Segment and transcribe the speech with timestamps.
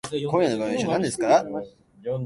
[0.09, 1.45] 今夜の晩御飯は何ですか？